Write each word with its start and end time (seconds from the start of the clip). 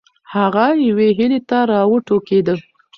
هغه 0.33 0.65
یوې 0.87 1.09
هیلې 1.17 1.39
ته 1.49 1.57
راوټوکېده. 1.71 2.55